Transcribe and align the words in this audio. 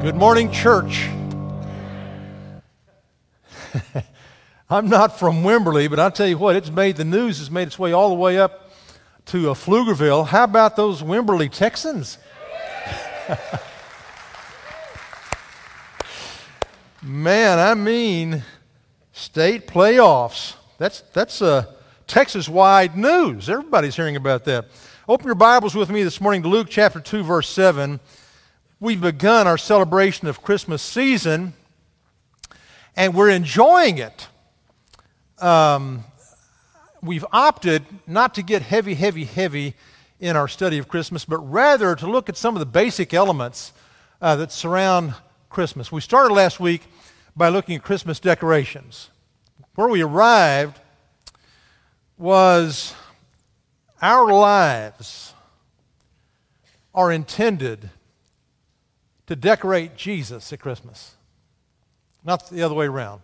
Good 0.00 0.14
morning, 0.14 0.52
church. 0.52 1.08
I'm 4.70 4.88
not 4.90 5.18
from 5.18 5.42
Wimberley, 5.42 5.88
but 5.88 5.98
I'll 5.98 6.10
tell 6.12 6.28
you 6.28 6.36
what, 6.36 6.54
it's 6.54 6.70
made 6.70 6.96
the 6.96 7.04
news 7.04 7.40
it's 7.40 7.50
made 7.50 7.68
its 7.68 7.78
way 7.78 7.92
all 7.92 8.10
the 8.10 8.14
way 8.14 8.38
up 8.38 8.70
to 9.26 9.50
uh, 9.50 9.54
Pflugerville. 9.54 10.26
How 10.26 10.44
about 10.44 10.76
those 10.76 11.02
Wimberley 11.02 11.50
Texans? 11.50 12.18
Man, 17.02 17.58
I 17.58 17.72
mean, 17.74 18.42
state 19.12 19.66
playoffs. 19.66 20.56
That's, 20.76 21.00
that's 21.14 21.40
uh, 21.40 21.72
Texas 22.06 22.50
wide 22.50 22.98
news. 22.98 23.48
Everybody's 23.48 23.96
hearing 23.96 24.16
about 24.16 24.44
that. 24.44 24.66
Open 25.08 25.24
your 25.24 25.34
Bibles 25.34 25.74
with 25.74 25.88
me 25.88 26.02
this 26.02 26.20
morning 26.20 26.42
to 26.42 26.48
Luke 26.48 26.68
chapter 26.68 27.00
2, 27.00 27.22
verse 27.22 27.48
7 27.48 27.98
we've 28.78 29.00
begun 29.00 29.46
our 29.46 29.56
celebration 29.56 30.28
of 30.28 30.42
Christmas 30.42 30.82
season, 30.82 31.54
and 32.94 33.14
we're 33.14 33.30
enjoying 33.30 33.98
it. 33.98 34.28
Um, 35.38 36.04
we've 37.02 37.24
opted 37.32 37.84
not 38.06 38.34
to 38.34 38.42
get 38.42 38.62
heavy, 38.62 38.94
heavy, 38.94 39.24
heavy 39.24 39.74
in 40.20 40.36
our 40.36 40.48
study 40.48 40.78
of 40.78 40.88
Christmas, 40.88 41.24
but 41.24 41.38
rather 41.38 41.94
to 41.94 42.06
look 42.06 42.28
at 42.28 42.36
some 42.36 42.54
of 42.54 42.60
the 42.60 42.66
basic 42.66 43.12
elements 43.14 43.72
uh, 44.20 44.36
that 44.36 44.52
surround 44.52 45.14
Christmas. 45.50 45.90
We 45.92 46.00
started 46.00 46.34
last 46.34 46.60
week 46.60 46.82
by 47.34 47.48
looking 47.48 47.76
at 47.76 47.82
Christmas 47.82 48.18
decorations. 48.18 49.10
Where 49.74 49.88
we 49.88 50.02
arrived 50.02 50.80
was 52.16 52.94
our 54.00 54.32
lives 54.32 55.34
are 56.94 57.12
intended 57.12 57.90
to 59.26 59.36
decorate 59.36 59.96
Jesus 59.96 60.52
at 60.52 60.60
Christmas, 60.60 61.16
not 62.24 62.48
the 62.50 62.62
other 62.62 62.74
way 62.74 62.86
around. 62.86 63.22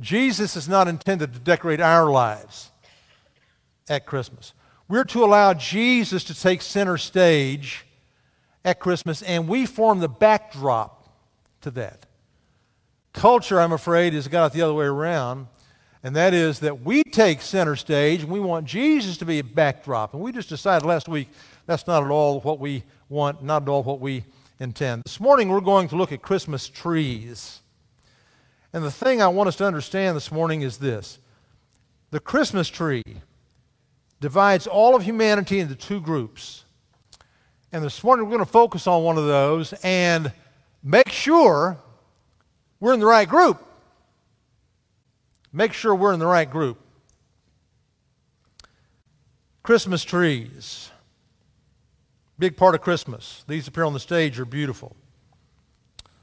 Jesus 0.00 0.56
is 0.56 0.68
not 0.68 0.88
intended 0.88 1.32
to 1.32 1.38
decorate 1.38 1.80
our 1.80 2.10
lives 2.10 2.70
at 3.88 4.06
Christmas. 4.06 4.52
We're 4.88 5.04
to 5.04 5.24
allow 5.24 5.54
Jesus 5.54 6.24
to 6.24 6.40
take 6.40 6.62
center 6.62 6.96
stage 6.96 7.84
at 8.64 8.80
Christmas, 8.80 9.22
and 9.22 9.48
we 9.48 9.66
form 9.66 10.00
the 10.00 10.08
backdrop 10.08 11.08
to 11.62 11.70
that. 11.72 12.06
Culture, 13.12 13.60
I'm 13.60 13.72
afraid, 13.72 14.12
has 14.12 14.28
got 14.28 14.46
it 14.46 14.52
the 14.52 14.62
other 14.62 14.74
way 14.74 14.86
around, 14.86 15.48
and 16.02 16.14
that 16.14 16.32
is 16.32 16.60
that 16.60 16.82
we 16.82 17.02
take 17.02 17.40
center 17.40 17.74
stage 17.74 18.22
and 18.22 18.30
we 18.30 18.38
want 18.38 18.66
Jesus 18.66 19.16
to 19.18 19.24
be 19.24 19.40
a 19.40 19.44
backdrop. 19.44 20.14
And 20.14 20.22
we 20.22 20.30
just 20.30 20.48
decided 20.48 20.86
last 20.86 21.08
week 21.08 21.28
that's 21.66 21.86
not 21.86 22.04
at 22.04 22.10
all 22.10 22.40
what 22.40 22.60
we 22.60 22.84
want, 23.08 23.42
not 23.42 23.62
at 23.62 23.68
all 23.68 23.82
what 23.82 24.00
we 24.00 24.24
intend. 24.60 25.04
This 25.04 25.20
morning 25.20 25.48
we're 25.48 25.60
going 25.60 25.88
to 25.88 25.96
look 25.96 26.12
at 26.12 26.22
Christmas 26.22 26.68
trees. 26.68 27.60
And 28.72 28.84
the 28.84 28.90
thing 28.90 29.22
I 29.22 29.28
want 29.28 29.48
us 29.48 29.56
to 29.56 29.64
understand 29.64 30.16
this 30.16 30.32
morning 30.32 30.62
is 30.62 30.78
this 30.78 31.18
the 32.10 32.20
Christmas 32.20 32.68
tree 32.68 33.02
divides 34.20 34.66
all 34.66 34.96
of 34.96 35.02
humanity 35.02 35.60
into 35.60 35.74
two 35.74 36.00
groups. 36.00 36.64
And 37.70 37.84
this 37.84 38.02
morning 38.02 38.24
we're 38.24 38.36
going 38.36 38.44
to 38.44 38.50
focus 38.50 38.86
on 38.86 39.04
one 39.04 39.18
of 39.18 39.26
those 39.26 39.74
and 39.84 40.32
make 40.82 41.10
sure 41.10 41.78
we're 42.80 42.94
in 42.94 43.00
the 43.00 43.06
right 43.06 43.28
group. 43.28 43.64
Make 45.52 45.72
sure 45.72 45.94
we're 45.94 46.12
in 46.12 46.18
the 46.18 46.26
right 46.26 46.50
group. 46.50 46.78
Christmas 49.62 50.02
trees. 50.02 50.90
Big 52.38 52.56
part 52.56 52.74
of 52.76 52.80
Christmas. 52.80 53.44
These 53.48 53.66
appear 53.66 53.84
on 53.84 53.94
the 53.94 54.00
stage 54.00 54.38
are 54.38 54.44
beautiful. 54.44 54.94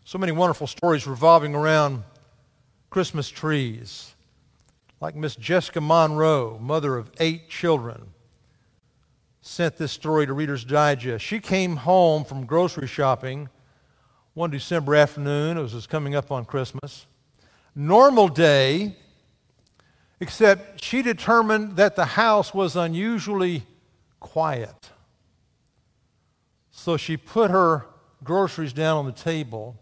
So 0.06 0.18
many 0.18 0.32
wonderful 0.32 0.68
stories 0.68 1.06
revolving 1.06 1.54
around 1.54 2.04
Christmas 2.90 3.28
trees. 3.28 4.16
Like 5.02 5.16
Miss 5.16 5.36
Jessica 5.36 5.82
Monroe, 5.82 6.58
mother 6.62 6.96
of 6.96 7.12
eight 7.20 7.50
children, 7.50 8.14
sent 9.42 9.76
this 9.76 9.92
story 9.92 10.26
to 10.26 10.32
Reader's 10.32 10.64
Digest. 10.64 11.24
She 11.24 11.40
came 11.40 11.76
home 11.76 12.24
from 12.24 12.46
grocery 12.46 12.88
shopping 12.88 13.50
one 14.34 14.52
December 14.52 14.96
afternoon. 14.96 15.58
It 15.58 15.62
was 15.62 15.86
coming 15.86 16.16
up 16.16 16.32
on 16.32 16.46
Christmas. 16.46 17.08
Normal 17.76 18.30
day, 18.30 18.96
except 20.22 20.82
she 20.82 21.02
determined 21.02 21.76
that 21.76 21.98
the 21.98 22.06
house 22.06 22.54
was 22.54 22.78
unusually 22.78 23.64
quiet. 24.22 24.92
So 26.86 26.98
she 26.98 27.18
put 27.18 27.50
her 27.50 27.88
groceries 28.24 28.72
down 28.72 28.98
on 28.98 29.06
the 29.08 29.12
table 29.12 29.76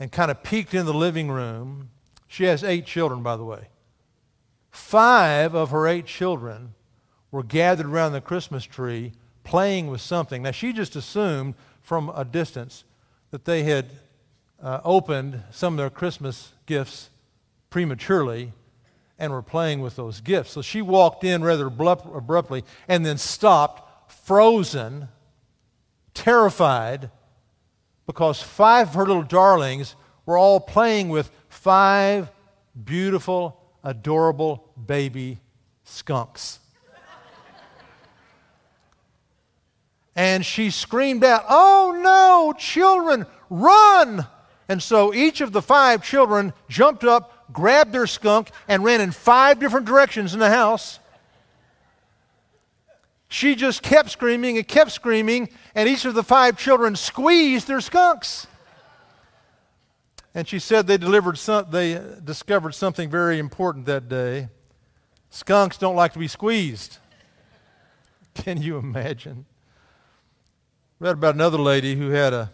and 0.00 0.10
kind 0.10 0.28
of 0.28 0.42
peeked 0.42 0.74
in 0.74 0.84
the 0.84 0.92
living 0.92 1.30
room. 1.30 1.90
She 2.26 2.42
has 2.46 2.64
eight 2.64 2.86
children, 2.86 3.22
by 3.22 3.36
the 3.36 3.44
way. 3.44 3.68
Five 4.72 5.54
of 5.54 5.70
her 5.70 5.86
eight 5.86 6.06
children 6.06 6.74
were 7.30 7.44
gathered 7.44 7.86
around 7.86 8.14
the 8.14 8.20
Christmas 8.20 8.64
tree 8.64 9.12
playing 9.44 9.86
with 9.86 10.00
something. 10.00 10.42
Now, 10.42 10.50
she 10.50 10.72
just 10.72 10.96
assumed 10.96 11.54
from 11.80 12.10
a 12.16 12.24
distance 12.24 12.82
that 13.30 13.44
they 13.44 13.62
had 13.62 13.86
uh, 14.60 14.80
opened 14.82 15.40
some 15.52 15.74
of 15.74 15.78
their 15.78 15.88
Christmas 15.88 16.52
gifts 16.66 17.10
prematurely 17.70 18.52
and 19.20 19.32
were 19.32 19.40
playing 19.40 19.82
with 19.82 19.94
those 19.94 20.20
gifts. 20.20 20.50
So 20.50 20.62
she 20.62 20.82
walked 20.82 21.22
in 21.22 21.44
rather 21.44 21.68
abruptly 21.68 22.64
and 22.88 23.06
then 23.06 23.18
stopped, 23.18 24.10
frozen, 24.10 25.10
terrified 26.14 27.10
because 28.06 28.42
five 28.42 28.88
of 28.88 28.94
her 28.94 29.06
little 29.06 29.22
darlings 29.22 29.96
were 30.26 30.38
all 30.38 30.60
playing 30.60 31.08
with 31.08 31.30
five 31.48 32.30
beautiful, 32.84 33.60
adorable 33.82 34.68
baby 34.86 35.38
skunks. 35.84 36.58
and 40.16 40.44
she 40.44 40.70
screamed 40.70 41.24
out, 41.24 41.44
Oh 41.48 41.98
no, 42.02 42.54
children, 42.58 43.26
run! 43.50 44.26
And 44.68 44.82
so 44.82 45.12
each 45.12 45.40
of 45.40 45.52
the 45.52 45.60
five 45.60 46.02
children 46.02 46.52
jumped 46.68 47.04
up, 47.04 47.52
grabbed 47.52 47.92
their 47.92 48.06
skunk, 48.06 48.50
and 48.66 48.82
ran 48.82 49.00
in 49.00 49.10
five 49.10 49.58
different 49.58 49.86
directions 49.86 50.32
in 50.32 50.40
the 50.40 50.48
house. 50.48 50.98
She 53.34 53.56
just 53.56 53.82
kept 53.82 54.10
screaming 54.10 54.58
and 54.58 54.68
kept 54.68 54.92
screaming, 54.92 55.48
and 55.74 55.88
each 55.88 56.04
of 56.04 56.14
the 56.14 56.22
five 56.22 56.56
children 56.56 56.94
squeezed 56.94 57.66
their 57.66 57.80
skunks. 57.80 58.46
And 60.32 60.46
she 60.46 60.60
said 60.60 60.86
they 60.86 60.98
delivered 60.98 61.36
some, 61.36 61.66
they 61.68 62.00
discovered 62.22 62.76
something 62.76 63.10
very 63.10 63.40
important 63.40 63.86
that 63.86 64.08
day. 64.08 64.50
Skunks 65.30 65.76
don't 65.76 65.96
like 65.96 66.12
to 66.12 66.20
be 66.20 66.28
squeezed. 66.28 66.98
Can 68.34 68.62
you 68.62 68.76
imagine? 68.76 69.46
Read 71.00 71.14
about 71.14 71.34
another 71.34 71.58
lady 71.58 71.96
who 71.96 72.10
had 72.10 72.32
a 72.32 72.52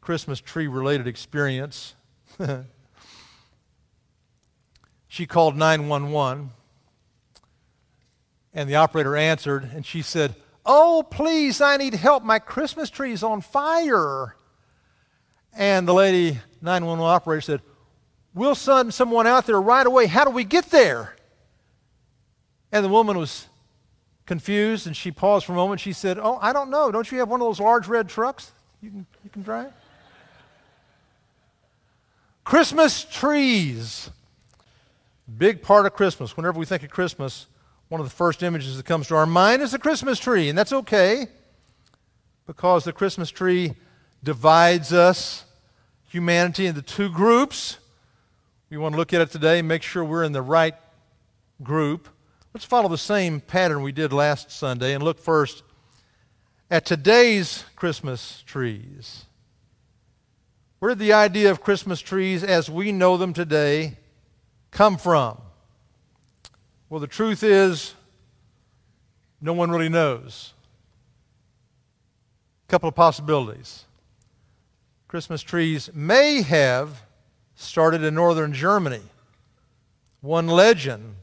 Christmas 0.00 0.40
tree 0.40 0.68
related 0.68 1.06
experience. 1.06 1.94
she 5.06 5.26
called 5.26 5.54
911 5.54 6.52
and 8.58 8.68
the 8.68 8.74
operator 8.74 9.14
answered, 9.14 9.70
and 9.72 9.86
she 9.86 10.02
said, 10.02 10.34
Oh, 10.66 11.06
please, 11.08 11.60
I 11.60 11.76
need 11.76 11.94
help. 11.94 12.24
My 12.24 12.40
Christmas 12.40 12.90
tree 12.90 13.12
is 13.12 13.22
on 13.22 13.40
fire. 13.40 14.34
And 15.56 15.86
the 15.86 15.94
lady, 15.94 16.40
911 16.60 17.04
operator, 17.04 17.40
said, 17.40 17.62
We'll 18.34 18.56
send 18.56 18.92
someone 18.92 19.28
out 19.28 19.46
there 19.46 19.60
right 19.60 19.86
away. 19.86 20.06
How 20.06 20.24
do 20.24 20.30
we 20.30 20.42
get 20.42 20.70
there? 20.70 21.14
And 22.72 22.84
the 22.84 22.88
woman 22.88 23.16
was 23.16 23.46
confused 24.26 24.88
and 24.88 24.96
she 24.96 25.12
paused 25.12 25.46
for 25.46 25.52
a 25.52 25.56
moment. 25.56 25.80
She 25.80 25.92
said, 25.92 26.18
Oh, 26.18 26.40
I 26.42 26.52
don't 26.52 26.68
know. 26.68 26.90
Don't 26.90 27.10
you 27.12 27.20
have 27.20 27.28
one 27.28 27.40
of 27.40 27.46
those 27.46 27.60
large 27.60 27.86
red 27.86 28.08
trucks 28.08 28.50
you 28.82 28.90
can, 28.90 29.06
you 29.22 29.30
can 29.30 29.42
drive? 29.42 29.72
Christmas 32.42 33.04
trees. 33.04 34.10
Big 35.38 35.62
part 35.62 35.86
of 35.86 35.94
Christmas. 35.94 36.36
Whenever 36.36 36.58
we 36.58 36.66
think 36.66 36.82
of 36.82 36.90
Christmas, 36.90 37.46
one 37.88 38.00
of 38.00 38.06
the 38.06 38.14
first 38.14 38.42
images 38.42 38.76
that 38.76 38.86
comes 38.86 39.08
to 39.08 39.14
our 39.14 39.26
mind 39.26 39.62
is 39.62 39.72
the 39.72 39.78
Christmas 39.78 40.18
tree, 40.18 40.48
and 40.48 40.58
that's 40.58 40.72
okay 40.72 41.26
because 42.46 42.84
the 42.84 42.92
Christmas 42.92 43.30
tree 43.30 43.74
divides 44.22 44.92
us, 44.92 45.44
humanity, 46.10 46.66
into 46.66 46.82
two 46.82 47.08
groups. 47.08 47.78
We 48.70 48.76
want 48.76 48.94
to 48.94 48.98
look 48.98 49.14
at 49.14 49.20
it 49.20 49.30
today 49.30 49.62
make 49.62 49.82
sure 49.82 50.04
we're 50.04 50.24
in 50.24 50.32
the 50.32 50.42
right 50.42 50.74
group. 51.62 52.08
Let's 52.52 52.66
follow 52.66 52.88
the 52.88 52.98
same 52.98 53.40
pattern 53.40 53.82
we 53.82 53.92
did 53.92 54.12
last 54.12 54.50
Sunday 54.50 54.94
and 54.94 55.02
look 55.02 55.18
first 55.18 55.62
at 56.70 56.84
today's 56.84 57.64
Christmas 57.76 58.42
trees. 58.46 59.24
Where 60.78 60.90
did 60.90 60.98
the 60.98 61.14
idea 61.14 61.50
of 61.50 61.62
Christmas 61.62 62.00
trees 62.00 62.44
as 62.44 62.70
we 62.70 62.92
know 62.92 63.16
them 63.16 63.32
today 63.32 63.96
come 64.70 64.96
from? 64.96 65.40
Well, 66.90 67.00
the 67.00 67.06
truth 67.06 67.42
is, 67.42 67.94
no 69.40 69.52
one 69.52 69.70
really 69.70 69.90
knows. 69.90 70.54
A 72.66 72.70
couple 72.70 72.88
of 72.88 72.94
possibilities. 72.94 73.84
Christmas 75.06 75.42
trees 75.42 75.90
may 75.92 76.42
have 76.42 77.02
started 77.54 78.02
in 78.02 78.14
northern 78.14 78.52
Germany. 78.52 79.02
One 80.20 80.46
legend 80.46 81.16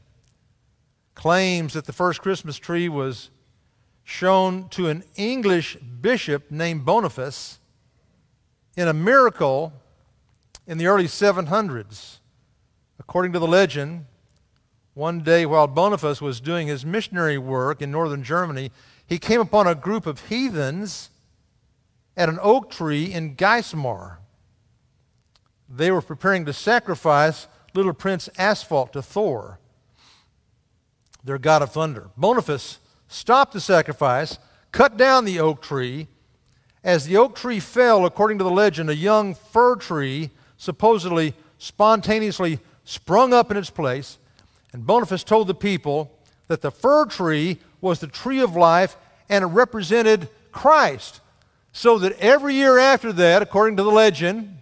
claims 1.14 1.72
that 1.72 1.86
the 1.86 1.92
first 1.92 2.20
Christmas 2.20 2.58
tree 2.58 2.88
was 2.88 3.30
shown 4.04 4.68
to 4.68 4.88
an 4.88 5.02
English 5.16 5.76
bishop 5.76 6.50
named 6.50 6.84
Boniface 6.84 7.58
in 8.76 8.86
a 8.86 8.92
miracle 8.92 9.72
in 10.66 10.78
the 10.78 10.86
early 10.86 11.06
700s. 11.06 12.18
According 13.00 13.32
to 13.32 13.38
the 13.38 13.48
legend, 13.48 14.06
one 14.96 15.20
day 15.20 15.44
while 15.44 15.66
Boniface 15.66 16.22
was 16.22 16.40
doing 16.40 16.68
his 16.68 16.86
missionary 16.86 17.36
work 17.36 17.82
in 17.82 17.90
northern 17.90 18.24
Germany, 18.24 18.72
he 19.06 19.18
came 19.18 19.42
upon 19.42 19.66
a 19.66 19.74
group 19.74 20.06
of 20.06 20.28
heathens 20.28 21.10
at 22.16 22.30
an 22.30 22.38
oak 22.40 22.70
tree 22.70 23.12
in 23.12 23.36
Geismar. 23.36 24.16
They 25.68 25.90
were 25.90 26.00
preparing 26.00 26.46
to 26.46 26.54
sacrifice 26.54 27.46
little 27.74 27.92
Prince 27.92 28.30
Asulf 28.38 28.92
to 28.92 29.02
Thor, 29.02 29.58
their 31.22 31.36
god 31.36 31.60
of 31.60 31.72
thunder. 31.72 32.08
Boniface 32.16 32.78
stopped 33.06 33.52
the 33.52 33.60
sacrifice, 33.60 34.38
cut 34.72 34.96
down 34.96 35.26
the 35.26 35.38
oak 35.38 35.60
tree. 35.60 36.08
As 36.82 37.04
the 37.04 37.18
oak 37.18 37.36
tree 37.36 37.60
fell, 37.60 38.06
according 38.06 38.38
to 38.38 38.44
the 38.44 38.50
legend, 38.50 38.88
a 38.88 38.96
young 38.96 39.34
fir 39.34 39.76
tree 39.76 40.30
supposedly 40.56 41.34
spontaneously 41.58 42.60
sprung 42.84 43.34
up 43.34 43.50
in 43.50 43.58
its 43.58 43.68
place. 43.68 44.16
And 44.76 44.86
Boniface 44.86 45.24
told 45.24 45.46
the 45.46 45.54
people 45.54 46.12
that 46.48 46.60
the 46.60 46.70
fir 46.70 47.06
tree 47.06 47.60
was 47.80 48.00
the 48.00 48.06
tree 48.06 48.40
of 48.40 48.56
life 48.56 48.94
and 49.26 49.42
it 49.42 49.46
represented 49.46 50.28
Christ. 50.52 51.22
So 51.72 51.98
that 52.00 52.12
every 52.18 52.56
year 52.56 52.78
after 52.78 53.10
that, 53.14 53.40
according 53.40 53.78
to 53.78 53.82
the 53.82 53.90
legend, 53.90 54.58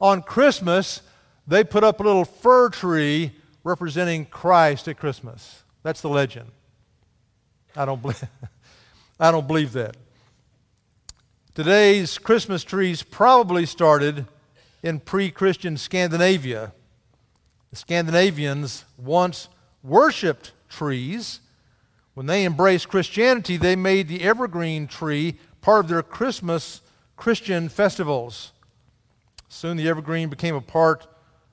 on 0.00 0.22
Christmas, 0.22 1.02
they 1.44 1.64
put 1.64 1.82
up 1.82 1.98
a 1.98 2.04
little 2.04 2.24
fir 2.24 2.68
tree 2.68 3.32
representing 3.64 4.26
Christ 4.26 4.86
at 4.86 4.96
Christmas. 4.96 5.64
That's 5.82 6.02
the 6.02 6.08
legend. 6.08 6.52
I 7.74 7.86
don't 7.86 8.00
believe, 8.00 8.22
I 9.18 9.32
don't 9.32 9.48
believe 9.48 9.72
that. 9.72 9.96
Today's 11.52 12.16
Christmas 12.16 12.62
trees 12.62 13.02
probably 13.02 13.66
started 13.66 14.26
in 14.84 15.00
pre 15.00 15.32
Christian 15.32 15.76
Scandinavia. 15.76 16.74
The 17.70 17.76
Scandinavians 17.76 18.84
once 18.98 19.48
worshiped 19.82 20.52
trees. 20.68 21.40
When 22.14 22.26
they 22.26 22.44
embraced 22.44 22.88
Christianity, 22.88 23.56
they 23.56 23.76
made 23.76 24.08
the 24.08 24.22
evergreen 24.22 24.86
tree 24.88 25.36
part 25.60 25.84
of 25.84 25.88
their 25.88 26.02
Christmas 26.02 26.80
Christian 27.16 27.68
festivals. 27.68 28.52
Soon 29.48 29.76
the 29.76 29.88
evergreen 29.88 30.28
became 30.28 30.54
a 30.54 30.60
part 30.60 31.06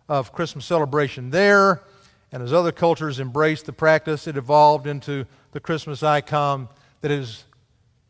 of 0.09 0.33
Christmas 0.33 0.65
celebration 0.65 1.29
there, 1.29 1.83
and 2.31 2.41
as 2.41 2.53
other 2.53 2.71
cultures 2.71 3.19
embraced 3.19 3.65
the 3.65 3.73
practice, 3.73 4.27
it 4.27 4.37
evolved 4.37 4.87
into 4.87 5.25
the 5.51 5.59
Christmas 5.59 6.03
icon 6.03 6.67
that 7.01 7.11
has 7.11 7.43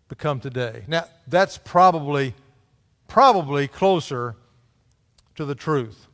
become 0.07 0.39
today. 0.39 0.83
Now, 0.87 1.05
that's 1.27 1.57
probably 1.57 2.33
probably 3.07 3.67
closer 3.67 4.35
to 5.35 5.45
the 5.45 5.55
truth. 5.55 6.07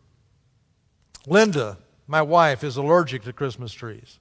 Linda, 1.25 1.77
my 2.13 2.21
wife, 2.21 2.63
is 2.63 2.77
allergic 2.77 3.23
to 3.23 3.33
Christmas 3.33 3.73
trees. 3.73 4.19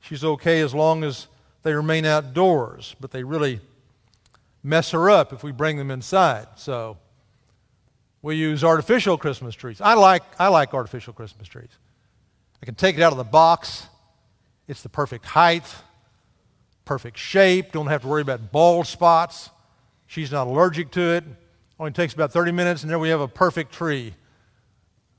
She's 0.00 0.24
okay 0.24 0.60
as 0.60 0.74
long 0.74 1.04
as 1.04 1.28
they 1.62 1.72
remain 1.72 2.04
outdoors, 2.04 2.96
but 2.98 3.12
they 3.12 3.22
really 3.22 3.60
mess 4.64 4.90
her 4.90 5.08
up 5.08 5.32
if 5.32 5.44
we 5.44 5.52
bring 5.52 5.76
them 5.76 5.92
inside. 5.92 6.48
So 6.56 6.98
we 8.22 8.34
use 8.34 8.64
artificial 8.64 9.16
Christmas 9.16 9.54
trees. 9.54 9.80
I 9.80 9.94
like, 9.94 10.24
I 10.36 10.48
like 10.48 10.74
artificial 10.74 11.12
Christmas 11.12 11.46
trees. 11.46 11.70
I 12.60 12.66
can 12.66 12.74
take 12.74 12.96
it 12.96 13.02
out 13.02 13.12
of 13.12 13.18
the 13.18 13.22
box. 13.22 13.86
It's 14.66 14.82
the 14.82 14.88
perfect 14.88 15.26
height, 15.26 15.72
perfect 16.84 17.18
shape. 17.18 17.70
Don't 17.70 17.86
have 17.86 18.02
to 18.02 18.08
worry 18.08 18.22
about 18.22 18.50
bald 18.50 18.88
spots. 18.88 19.50
She's 20.08 20.32
not 20.32 20.48
allergic 20.48 20.90
to 20.90 21.02
it. 21.02 21.24
Only 21.78 21.92
takes 21.92 22.14
about 22.14 22.32
30 22.32 22.50
minutes, 22.50 22.82
and 22.82 22.90
there 22.90 22.98
we 22.98 23.10
have 23.10 23.20
a 23.20 23.28
perfect 23.28 23.70
tree. 23.70 24.14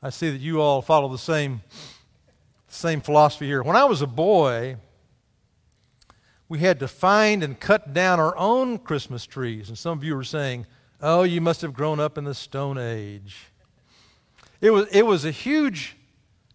I 0.01 0.09
see 0.11 0.29
that 0.29 0.39
you 0.39 0.61
all 0.61 0.81
follow 0.81 1.09
the 1.09 1.17
same, 1.17 1.61
same 2.67 3.01
philosophy 3.01 3.47
here. 3.47 3.61
When 3.61 3.75
I 3.75 3.83
was 3.83 4.01
a 4.01 4.07
boy, 4.07 4.77
we 6.47 6.59
had 6.59 6.79
to 6.79 6.87
find 6.87 7.43
and 7.43 7.59
cut 7.59 7.93
down 7.93 8.19
our 8.19 8.35
own 8.37 8.77
Christmas 8.77 9.25
trees. 9.25 9.67
And 9.67 9.77
some 9.77 9.97
of 9.97 10.03
you 10.03 10.15
were 10.15 10.23
saying, 10.23 10.65
oh, 11.01 11.23
you 11.23 11.41
must 11.41 11.61
have 11.61 11.73
grown 11.73 11.99
up 11.99 12.17
in 12.17 12.23
the 12.23 12.33
Stone 12.33 12.77
Age. 12.77 13.47
It 14.61 14.71
was, 14.71 14.87
it 14.91 15.05
was 15.05 15.25
a 15.25 15.31
huge 15.31 15.95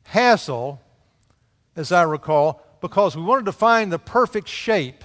hassle, 0.04 0.80
as 1.76 1.92
I 1.92 2.02
recall, 2.02 2.62
because 2.80 3.16
we 3.16 3.22
wanted 3.22 3.46
to 3.46 3.52
find 3.52 3.92
the 3.92 3.98
perfect 3.98 4.48
shape. 4.48 5.04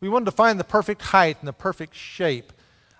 We 0.00 0.08
wanted 0.08 0.26
to 0.26 0.32
find 0.32 0.58
the 0.58 0.64
perfect 0.64 1.02
height 1.02 1.36
and 1.40 1.48
the 1.48 1.52
perfect 1.52 1.94
shape. 1.94 2.52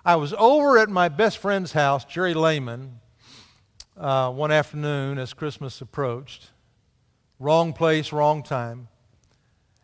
I 0.05 0.15
was 0.17 0.33
over 0.37 0.77
at 0.77 0.89
my 0.89 1.09
best 1.09 1.37
friend's 1.37 1.73
house, 1.73 2.05
Jerry 2.05 2.33
Lehman, 2.33 2.99
uh, 3.97 4.31
one 4.31 4.51
afternoon 4.51 5.17
as 5.17 5.33
Christmas 5.33 5.81
approached. 5.81 6.51
Wrong 7.39 7.73
place, 7.73 8.11
wrong 8.11 8.43
time. 8.43 8.87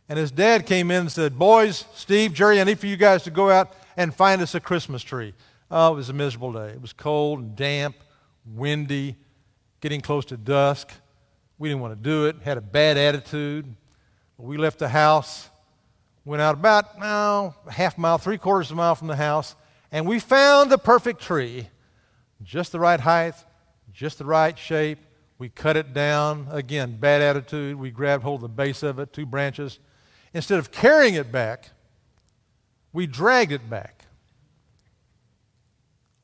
And 0.08 0.18
his 0.18 0.32
dad 0.32 0.66
came 0.66 0.90
in 0.92 1.02
and 1.02 1.12
said, 1.12 1.38
Boys, 1.38 1.86
Steve, 1.94 2.34
Jerry, 2.34 2.60
I 2.60 2.64
need 2.64 2.80
for 2.80 2.88
you 2.88 2.98
guys 2.98 3.24
to 3.24 3.32
go 3.32 3.50
out 3.50 3.74
and 3.96 4.14
find 4.14 4.42
us 4.42 4.56
a 4.56 4.60
Christmas 4.60 5.04
tree. 5.04 5.34
Oh, 5.70 5.94
it 5.94 5.96
was 5.96 6.10
a 6.10 6.14
miserable 6.14 6.52
day. 6.52 6.70
It 6.70 6.82
was 6.82 6.94
cold 6.94 7.40
and 7.40 7.56
damp, 7.56 7.96
windy, 8.46 9.18
getting 9.82 10.02
close 10.02 10.26
to 10.26 10.38
dusk. 10.38 10.92
We 11.60 11.70
didn't 11.70 11.82
want 11.82 11.96
to 11.96 12.02
do 12.02 12.26
it, 12.26 12.38
had 12.44 12.58
a 12.58 12.62
bad 12.62 12.98
attitude. 12.98 13.76
We 14.38 14.58
left 14.58 14.80
the 14.80 14.90
house, 14.90 15.50
went 16.24 16.42
out 16.42 16.56
about, 16.56 16.98
no, 16.98 17.54
half 17.70 17.98
mile, 17.98 18.18
three 18.18 18.38
quarters 18.38 18.72
of 18.72 18.78
a 18.78 18.78
mile 18.78 18.96
from 18.96 19.10
the 19.10 19.18
house, 19.18 19.56
and 19.92 20.08
we 20.08 20.20
found 20.20 20.72
the 20.72 20.78
perfect 20.78 21.22
tree, 21.22 21.68
just 22.42 22.72
the 22.72 22.80
right 22.80 23.00
height, 23.00 23.34
just 23.94 24.18
the 24.18 24.26
right 24.26 24.58
shape. 24.58 25.00
We 25.38 25.50
cut 25.50 25.78
it 25.78 25.94
down. 25.94 26.48
Again, 26.52 26.98
bad 26.98 27.22
attitude. 27.22 27.78
We 27.78 27.92
grabbed 27.92 28.24
hold 28.24 28.40
of 28.40 28.42
the 28.42 28.50
base 28.50 28.84
of 28.84 29.00
it, 29.00 29.14
two 29.14 29.26
branches. 29.26 29.80
Instead 30.34 30.60
of 30.60 30.72
carrying 30.72 31.16
it 31.16 31.32
back, 31.32 31.72
we 32.92 33.08
dragged 33.08 33.52
it 33.52 33.70
back. 33.70 34.06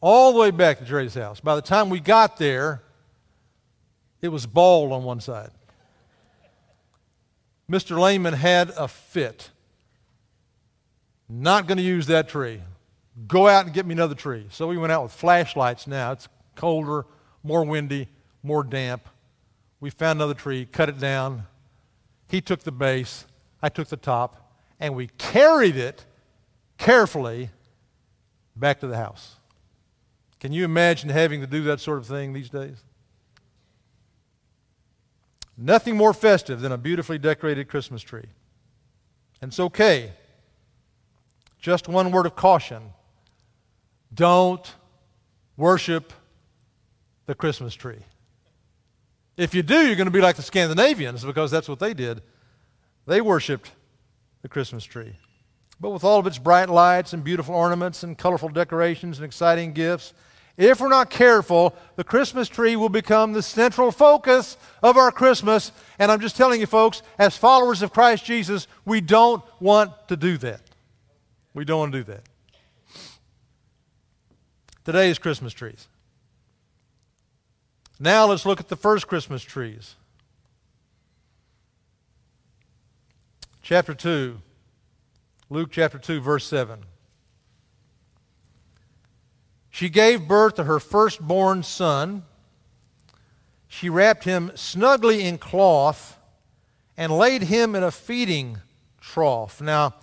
All 0.01 0.33
the 0.33 0.39
way 0.39 0.51
back 0.51 0.79
to 0.79 0.85
Jerry's 0.85 1.15
house. 1.15 1.39
By 1.39 1.55
the 1.55 1.61
time 1.61 1.89
we 1.89 1.99
got 1.99 2.37
there, 2.37 2.83
it 4.21 4.27
was 4.27 4.45
bald 4.45 4.91
on 4.91 5.03
one 5.03 5.19
side. 5.19 5.51
Mr. 7.69 7.99
Lehman 7.99 8.33
had 8.33 8.69
a 8.77 8.87
fit. 8.87 9.49
Not 11.27 11.67
going 11.67 11.77
to 11.77 11.83
use 11.83 12.07
that 12.07 12.29
tree. 12.29 12.61
Go 13.27 13.47
out 13.47 13.65
and 13.65 13.73
get 13.73 13.85
me 13.85 13.93
another 13.93 14.13
tree. 14.13 14.45
So 14.51 14.67
we 14.67 14.77
went 14.77 14.91
out 14.91 15.03
with 15.03 15.11
flashlights 15.13 15.87
now. 15.87 16.11
It's 16.11 16.27
colder, 16.55 17.05
more 17.45 17.63
windy, 17.63 18.07
more 18.41 18.63
damp. 18.63 19.07
We 19.79 19.91
found 19.91 20.17
another 20.17 20.33
tree, 20.33 20.65
cut 20.65 20.89
it 20.89 20.99
down. 20.99 21.43
He 22.27 22.41
took 22.41 22.63
the 22.63 22.71
base, 22.71 23.25
I 23.61 23.69
took 23.69 23.87
the 23.87 23.97
top, 23.97 24.51
and 24.79 24.95
we 24.95 25.07
carried 25.19 25.77
it 25.77 26.05
carefully 26.77 27.51
back 28.55 28.79
to 28.79 28.87
the 28.87 28.97
house. 28.97 29.35
Can 30.39 30.51
you 30.51 30.65
imagine 30.65 31.09
having 31.09 31.39
to 31.41 31.47
do 31.47 31.63
that 31.63 31.79
sort 31.79 31.99
of 31.99 32.07
thing 32.07 32.33
these 32.33 32.49
days? 32.49 32.77
Nothing 35.57 35.95
more 35.95 36.13
festive 36.13 36.61
than 36.61 36.71
a 36.71 36.77
beautifully 36.77 37.17
decorated 37.17 37.69
Christmas 37.69 38.01
tree. 38.01 38.25
And 39.41 39.49
it's 39.49 39.59
okay. 39.59 40.13
Just 41.59 41.87
one 41.87 42.11
word 42.11 42.25
of 42.25 42.35
caution 42.35 42.91
don't 44.13 44.75
worship 45.57 46.13
the 47.25 47.35
Christmas 47.35 47.73
tree. 47.73 47.99
If 49.37 49.53
you 49.53 49.63
do, 49.63 49.85
you're 49.85 49.95
going 49.95 50.05
to 50.05 50.11
be 50.11 50.21
like 50.21 50.37
the 50.37 50.41
Scandinavians 50.41 51.25
because 51.25 51.51
that's 51.51 51.67
what 51.67 51.79
they 51.79 51.93
did. 51.93 52.21
They 53.05 53.21
worshiped 53.21 53.71
the 54.41 54.49
Christmas 54.49 54.83
tree. 54.83 55.13
But 55.79 55.89
with 55.89 56.03
all 56.03 56.19
of 56.19 56.27
its 56.27 56.37
bright 56.37 56.69
lights 56.69 57.11
and 57.13 57.23
beautiful 57.23 57.53
ornaments 57.53 58.03
and 58.03 58.17
colorful 58.17 58.49
decorations 58.49 59.17
and 59.17 59.25
exciting 59.25 59.73
gifts, 59.73 60.13
if 60.57 60.79
we're 60.79 60.87
not 60.87 61.09
careful, 61.09 61.75
the 61.97 62.03
Christmas 62.05 62.47
tree 62.47 62.77
will 62.77 62.89
become 62.89 63.33
the 63.33 63.41
central 63.41 63.91
focus 63.91 64.55
of 64.81 64.95
our 64.95 65.11
Christmas. 65.11 65.73
And 65.99 66.09
I'm 66.09 66.21
just 66.21 66.37
telling 66.37 66.61
you, 66.61 66.65
folks, 66.65 67.01
as 67.19 67.35
followers 67.35 67.81
of 67.81 67.91
Christ 67.91 68.23
Jesus, 68.23 68.67
we 68.85 69.01
don't 69.01 69.43
want 69.59 69.91
to 70.07 70.15
do 70.15 70.37
that. 70.37 70.61
We 71.53 71.65
don't 71.65 71.79
want 71.79 71.91
to 71.91 71.97
do 71.99 72.03
that. 72.05 72.23
Today 74.85 75.09
is 75.09 75.19
Christmas 75.19 75.51
trees. 75.51 75.89
Now 77.99 78.25
let's 78.25 78.45
look 78.45 78.59
at 78.59 78.67
the 78.67 78.75
first 78.75 79.07
Christmas 79.07 79.41
trees. 79.41 79.95
Chapter 83.61 83.93
2, 83.93 84.37
Luke 85.49 85.69
chapter 85.71 85.97
2, 85.97 86.19
verse 86.19 86.45
7. 86.45 86.81
She 89.69 89.89
gave 89.89 90.27
birth 90.27 90.55
to 90.55 90.65
her 90.65 90.79
firstborn 90.79 91.63
son. 91.63 92.23
She 93.67 93.89
wrapped 93.89 94.23
him 94.23 94.51
snugly 94.55 95.23
in 95.23 95.37
cloth 95.37 96.19
and 96.95 97.11
laid 97.11 97.43
him 97.43 97.75
in 97.75 97.83
a 97.83 97.91
feeding 97.91 98.59
trough. 99.01 99.61
Now, 99.61 99.95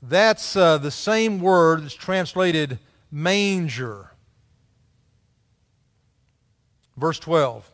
that's 0.00 0.56
uh, 0.56 0.78
the 0.78 0.90
same 0.90 1.38
word 1.40 1.84
that's 1.84 1.94
translated 1.94 2.78
manger. 3.10 4.11
Verse 7.02 7.18
12. 7.18 7.68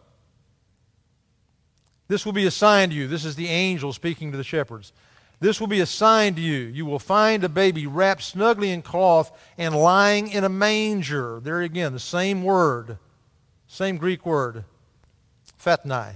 This 2.09 2.25
will 2.25 2.33
be 2.33 2.47
a 2.47 2.51
sign 2.51 2.89
to 2.89 2.95
you. 2.95 3.07
This 3.07 3.27
is 3.27 3.37
the 3.37 3.49
angel 3.49 3.93
speaking 3.93 4.33
to 4.33 4.39
the 4.39 4.43
shepherds. 4.43 4.91
This 5.39 5.61
will 5.61 5.67
be 5.67 5.81
a 5.81 5.87
sign 5.87 6.35
to 6.37 6.41
you. 6.41 6.61
You 6.61 6.87
will 6.87 6.99
find 6.99 7.45
a 7.45 7.51
baby 7.51 7.87
wrapped 7.87 8.23
snugly 8.23 8.71
in 8.71 8.81
cloth 8.81 9.31
and 9.59 9.77
lying 9.77 10.29
in 10.29 10.45
a 10.45 10.49
manger. 10.49 11.41
There 11.41 11.61
again, 11.61 11.93
the 11.93 11.99
same 11.99 12.43
word, 12.43 12.97
same 13.67 13.99
Greek 13.99 14.25
word, 14.25 14.65
phatnai. 15.63 16.15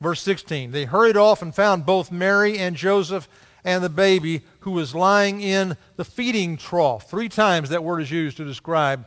Verse 0.00 0.22
16 0.22 0.70
They 0.70 0.86
hurried 0.86 1.18
off 1.18 1.42
and 1.42 1.54
found 1.54 1.84
both 1.84 2.10
Mary 2.10 2.56
and 2.56 2.76
Joseph 2.76 3.28
and 3.62 3.84
the 3.84 3.90
baby 3.90 4.40
who 4.60 4.70
was 4.70 4.94
lying 4.94 5.42
in 5.42 5.76
the 5.96 6.04
feeding 6.06 6.56
trough. 6.56 7.10
Three 7.10 7.28
times 7.28 7.68
that 7.68 7.84
word 7.84 8.00
is 8.00 8.10
used 8.10 8.38
to 8.38 8.46
describe 8.46 9.04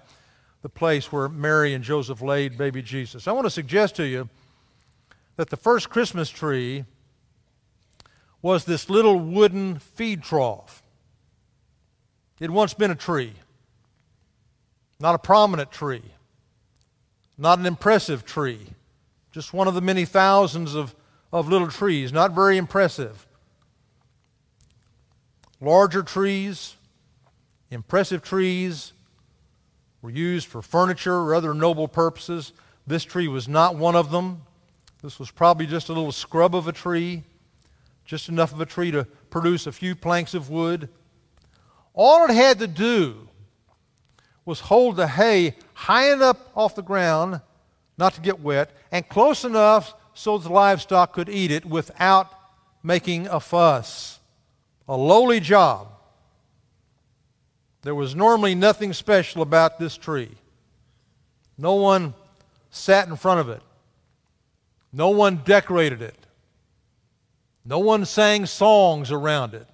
the 0.65 0.69
place 0.69 1.11
where 1.11 1.29
Mary 1.29 1.75
and 1.75 1.83
Joseph 1.83 2.23
laid 2.23 2.57
baby 2.57 2.81
Jesus. 2.81 3.27
I 3.27 3.31
want 3.33 3.45
to 3.45 3.51
suggest 3.51 3.97
to 3.97 4.03
you 4.03 4.29
that 5.35 5.51
the 5.51 5.57
first 5.57 5.91
Christmas 5.91 6.27
tree 6.27 6.85
was 8.41 8.65
this 8.65 8.89
little 8.89 9.19
wooden 9.19 9.77
feed 9.77 10.23
trough. 10.23 10.81
It 12.39 12.45
had 12.45 12.49
once 12.49 12.73
been 12.73 12.89
a 12.89 12.95
tree, 12.95 13.33
not 14.99 15.13
a 15.13 15.19
prominent 15.19 15.71
tree, 15.71 16.01
not 17.37 17.59
an 17.59 17.67
impressive 17.67 18.25
tree, 18.25 18.65
just 19.31 19.53
one 19.53 19.67
of 19.67 19.75
the 19.75 19.81
many 19.81 20.03
thousands 20.03 20.73
of, 20.73 20.95
of 21.31 21.47
little 21.47 21.67
trees, 21.67 22.11
not 22.11 22.31
very 22.31 22.57
impressive. 22.57 23.27
Larger 25.61 26.01
trees, 26.01 26.75
impressive 27.69 28.23
trees, 28.23 28.93
were 30.05 30.11
used 30.11 30.47
for 30.47 30.61
furniture 30.61 31.15
or 31.15 31.33
other 31.33 31.53
noble 31.53 31.87
purposes. 31.87 32.53
This 32.85 33.03
tree 33.03 33.27
was 33.27 33.47
not 33.47 33.75
one 33.75 33.95
of 33.95 34.11
them. 34.11 34.43
This 35.01 35.17
was 35.17 35.31
probably 35.31 35.65
just 35.65 35.89
a 35.89 35.93
little 35.93 36.11
scrub 36.11 36.55
of 36.55 36.67
a 36.67 36.71
tree 36.71 37.23
just 38.05 38.29
enough 38.29 38.53
of 38.53 38.61
a 38.61 38.65
tree 38.65 38.91
to 38.91 39.05
produce 39.31 39.65
a 39.65 39.71
few 39.71 39.95
planks 39.95 40.35
of 40.35 40.49
wood. 40.49 40.89
All 41.95 42.25
it 42.25 42.33
had 42.33 42.59
to 42.59 42.67
do 42.67 43.29
was 44.45 44.59
hold 44.59 44.95
the 44.95 45.07
hay 45.07 45.55
high 45.73 46.13
enough 46.13 46.37
off 46.55 46.75
the 46.75 46.83
ground 46.83 47.41
not 47.97 48.13
to 48.13 48.21
get 48.21 48.39
wet 48.39 48.69
and 48.91 49.09
close 49.09 49.43
enough 49.43 49.95
so 50.13 50.37
the 50.37 50.49
livestock 50.49 51.13
could 51.13 51.29
eat 51.29 51.49
it 51.49 51.65
without 51.65 52.31
making 52.83 53.25
a 53.27 53.39
fuss. 53.39 54.19
A 54.87 54.95
lowly 54.95 55.39
job. 55.39 55.94
There 57.85 57.93
was 57.93 58.15
normally 58.15 58.55
nothing 58.55 58.93
special 58.93 59.43
about 59.43 59.77
this 59.77 59.95
tree. 59.95 60.31
No 61.55 61.75
one 61.75 62.15
sat 62.71 63.07
in 63.07 63.15
front 63.15 63.41
of 63.41 63.47
it. 63.47 63.61
No 64.91 65.09
one 65.09 65.43
decorated 65.45 66.01
it. 66.01 66.17
No 67.63 67.77
one 67.77 68.03
sang 68.05 68.47
songs 68.47 69.11
around 69.11 69.53
it. 69.53 69.67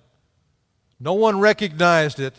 No 1.00 1.14
one 1.14 1.40
recognized 1.40 2.20
it 2.20 2.36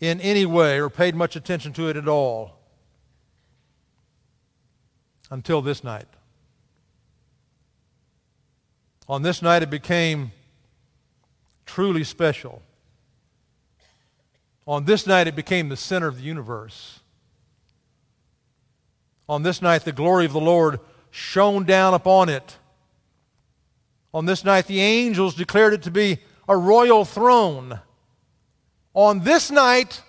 in 0.00 0.20
any 0.22 0.44
way 0.44 0.80
or 0.80 0.90
paid 0.90 1.14
much 1.14 1.36
attention 1.36 1.72
to 1.74 1.88
it 1.88 1.96
at 1.96 2.08
all 2.08 2.58
until 5.30 5.62
this 5.62 5.84
night. 5.84 6.08
On 9.08 9.22
this 9.22 9.40
night, 9.40 9.62
it 9.62 9.70
became 9.70 10.32
truly 11.64 12.02
special. 12.02 12.60
On 14.66 14.84
this 14.84 15.06
night, 15.06 15.26
it 15.26 15.36
became 15.36 15.68
the 15.68 15.76
center 15.76 16.08
of 16.08 16.16
the 16.16 16.24
universe. 16.24 17.00
On 19.28 19.42
this 19.42 19.62
night, 19.62 19.84
the 19.84 19.92
glory 19.92 20.24
of 20.24 20.32
the 20.32 20.40
Lord 20.40 20.80
shone 21.10 21.64
down 21.64 21.94
upon 21.94 22.28
it 22.28 22.58
on 24.16 24.24
this 24.24 24.46
night, 24.46 24.66
the 24.66 24.80
angels 24.80 25.34
declared 25.34 25.74
it 25.74 25.82
to 25.82 25.90
be 25.90 26.20
a 26.48 26.56
royal 26.56 27.04
throne. 27.04 27.80
On 28.94 29.20
this 29.20 29.50
night, 29.50 30.00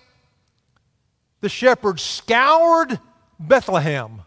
the 1.42 1.50
shepherds 1.50 2.00
scoured 2.00 3.00
Bethlehem 3.38 4.22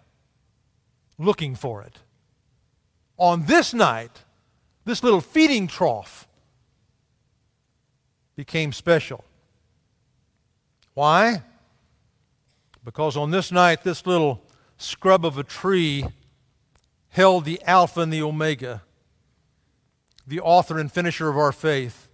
looking 1.18 1.56
for 1.56 1.82
it. 1.82 1.98
On 3.18 3.48
this 3.48 3.74
night, 3.74 4.24
this 4.86 5.02
little 5.02 5.20
feeding 5.20 5.66
trough 5.66 6.28
became 8.36 8.74
special. 8.74 9.24
Why? 10.94 11.44
Because 12.84 13.16
on 13.16 13.32
this 13.32 13.52
night, 13.52 13.84
this 13.84 14.06
little 14.06 14.42
scrub 14.78 15.26
of 15.26 15.38
a 15.38 15.44
tree 15.44 16.06
held 17.10 17.46
the 17.46 17.62
Alpha 17.64 18.02
and 18.02 18.12
the 18.12 18.22
Omega 18.22 18.82
the 20.32 20.40
author 20.40 20.80
and 20.80 20.92
finisher 20.92 21.30
of 21.30 21.38
our 21.38 21.52
faith, 21.52 22.08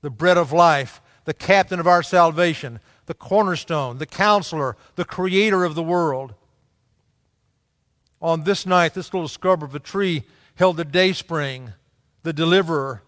the 0.00 0.10
bread 0.10 0.36
of 0.36 0.52
life, 0.52 1.00
the 1.24 1.34
captain 1.34 1.80
of 1.80 1.86
our 1.86 2.02
salvation, 2.02 2.78
the 3.06 3.14
cornerstone, 3.14 3.98
the 3.98 4.06
counselor, 4.06 4.76
the 4.94 5.04
creator 5.04 5.64
of 5.64 5.74
the 5.74 5.82
world. 5.82 6.34
On 8.20 8.44
this 8.44 8.64
night, 8.64 8.94
this 8.94 9.12
little 9.12 9.28
scrub 9.28 9.62
of 9.62 9.74
a 9.74 9.80
tree 9.80 10.22
held 10.54 10.76
the 10.76 10.84
dayspring, 10.84 11.72
the 12.22 12.32
deliverer, 12.32 13.02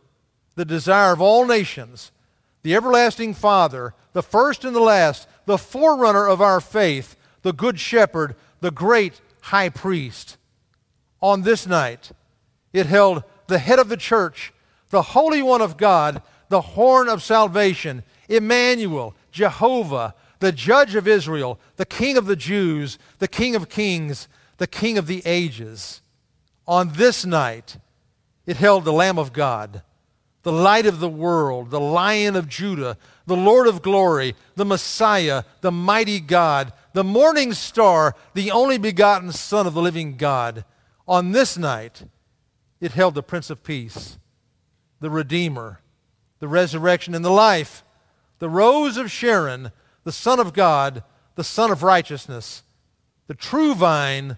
the 0.57 0.65
desire 0.65 1.13
of 1.13 1.21
all 1.21 1.47
nations, 1.47 2.11
the 2.63 2.75
everlasting 2.75 3.35
Father, 3.35 3.95
the 4.17 4.23
first 4.23 4.65
and 4.65 4.75
the 4.75 4.81
last, 4.81 5.29
the 5.45 5.59
forerunner 5.59 6.27
of 6.27 6.41
our 6.41 6.59
faith, 6.59 7.17
the 7.43 7.53
good 7.53 7.79
shepherd, 7.79 8.35
the 8.63 8.71
great 8.71 9.21
high 9.43 9.69
priest. 9.69 10.39
On 11.21 11.43
this 11.43 11.67
night, 11.67 12.13
it 12.73 12.87
held 12.87 13.25
the 13.47 13.59
head 13.59 13.79
of 13.79 13.91
the 13.91 13.97
church, 13.99 14.55
the 14.89 15.03
Holy 15.03 15.43
One 15.43 15.61
of 15.61 15.77
God, 15.77 16.23
the 16.49 16.63
horn 16.63 17.11
of 17.11 17.23
salvation, 17.23 18.05
Emmanuel, 18.27 19.15
Jehovah, 19.33 20.15
the 20.39 20.51
Judge 20.51 20.95
of 20.95 21.07
Israel, 21.07 21.61
the 21.77 21.85
King 21.85 22.17
of 22.17 22.25
the 22.25 22.37
Jews, 22.37 22.99
the 23.19 23.29
King 23.29 23.55
of 23.55 23.69
kings, 23.69 24.29
the 24.57 24.67
King 24.67 24.97
of 24.97 25.09
the 25.09 25.21
ages. 25.27 26.01
On 26.67 26.91
this 26.95 27.27
night, 27.27 27.77
it 28.47 28.57
held 28.57 28.87
the 28.87 28.95
Lamb 28.95 29.19
of 29.19 29.35
God, 29.35 29.83
the 30.47 30.53
light 30.53 30.87
of 30.87 31.01
the 31.01 31.09
world, 31.09 31.73
the 31.73 31.81
Lion 31.81 32.37
of 32.37 32.49
Judah, 32.49 32.97
the 33.27 33.37
Lord 33.37 33.67
of 33.67 33.83
glory, 33.83 34.37
the 34.55 34.65
Messiah, 34.65 35.43
the 35.61 35.73
mighty 35.73 36.21
God, 36.21 36.73
the 36.93 37.03
morning 37.03 37.53
star, 37.53 38.15
the 38.33 38.53
only 38.53 38.79
begotten 38.79 39.33
Son 39.33 39.67
of 39.67 39.75
the 39.75 39.83
living 39.83 40.17
God. 40.17 40.65
On 41.09 41.33
this 41.33 41.59
night, 41.59 42.05
it 42.81 42.93
held 42.93 43.17
the 43.17 43.25
Prince 43.25 43.51
of 43.51 43.65
Peace, 43.65 44.19
the 45.01 45.11
Redeemer, 45.11 45.81
the 46.39 46.47
resurrection 46.47 47.13
and 47.13 47.25
the 47.25 47.31
life, 47.31 47.83
the 48.39 48.49
rose 48.49 48.97
of 48.97 49.11
Sharon, 49.11 49.73
the 50.05 50.13
Son 50.13 50.39
of 50.39 50.53
God, 50.53 51.03
the 51.35 51.43
Sun 51.43 51.73
of 51.73 51.83
righteousness, 51.83 52.63
the 53.27 53.35
true 53.35 53.75
vine, 53.75 54.37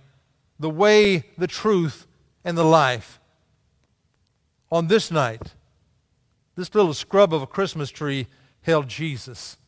the 0.59 0.71
way, 0.71 1.25
the 1.37 1.47
truth, 1.47 2.07
and 2.47 2.57
the 2.57 2.65
life. 2.65 3.21
On 4.73 4.87
this 4.87 5.11
night, 5.11 5.53
this 6.59 6.75
little 6.75 6.93
scrub 6.93 7.33
of 7.33 7.41
a 7.41 7.47
Christmas 7.47 7.89
tree 7.89 8.27
held 8.63 8.89
Jesus, 8.89 9.59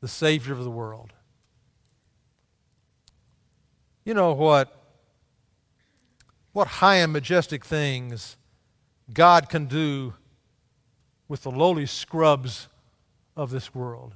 the 0.00 0.06
Savior 0.06 0.52
of 0.52 0.62
the 0.62 0.70
world. 0.70 1.12
You 4.04 4.14
know 4.14 4.32
what? 4.32 4.72
What 6.52 6.68
high 6.68 6.98
and 6.98 7.12
majestic 7.12 7.64
things 7.64 8.36
God 9.12 9.48
can 9.48 9.66
do 9.66 10.14
with 11.26 11.42
the 11.42 11.50
lowly 11.50 11.86
scrubs 11.86 12.68
of 13.36 13.50
this 13.50 13.74
world. 13.74 14.14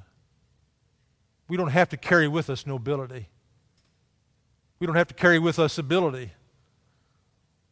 We 1.49 1.57
don't 1.57 1.71
have 1.71 1.89
to 1.89 1.97
carry 1.97 2.29
with 2.29 2.51
us 2.51 2.69
nobility. 2.69 3.31
We 4.79 4.87
don't 4.87 4.95
have 4.95 5.09
to 5.09 5.15
carry 5.15 5.41
with 5.41 5.59
us 5.59 5.77
ability. 5.77 6.35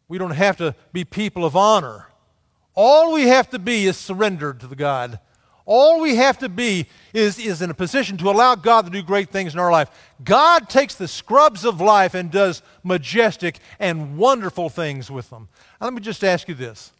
We 0.09 0.19
don't 0.19 0.33
have 0.33 0.57
to 0.57 0.75
be 0.93 1.05
people 1.05 1.45
of 1.45 1.55
honor. 1.55 2.09
All 2.75 3.13
we 3.13 3.25
have 3.29 3.51
to 3.51 3.59
be 3.59 3.87
is 3.87 3.97
surrendered 3.97 4.61
to 4.61 4.67
the 4.67 4.77
God 4.77 5.19
all 5.65 6.01
we 6.01 6.17
have 6.17 6.39
to 6.39 6.49
be 6.49 6.87
is, 7.13 7.39
is 7.39 7.63
in 7.63 7.71
a 7.71 7.75
position 7.75 8.17
to 8.19 8.31
allow 8.31 8.55
God 8.55 8.85
to 8.85 8.91
do 8.91 9.03
great 9.03 9.31
things 9.31 9.55
in 9.55 9.61
our 9.61 9.71
life. 9.71 9.91
God 10.25 10.69
takes 10.69 10.95
the 10.95 11.09
scrubs 11.09 11.65
of 11.65 11.81
life 11.81 12.15
and 12.15 12.31
does 12.31 12.63
majestic 12.83 13.59
and 13.79 14.17
wonderful 14.17 14.69
things 14.69 15.11
with 15.11 15.31
them. 15.31 15.49
Now, 15.81 15.87
let 15.87 15.95
me 15.95 16.01
just 16.01 16.25
ask 16.25 16.49
you 16.49 16.55
this. 16.55 16.93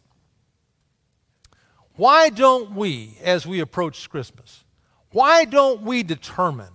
Why 1.95 2.29
don't 2.29 2.71
we, 2.71 3.17
as 3.21 3.45
we 3.45 3.59
approach 3.59 4.09
Christmas, 4.09 4.63
why 5.11 5.45
don't 5.45 5.81
we 5.81 6.01
determine 6.01 6.73